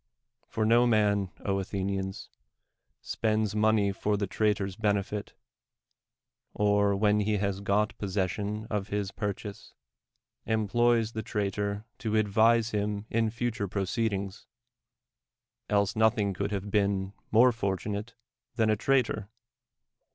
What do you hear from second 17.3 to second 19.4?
fortunate than a traitor.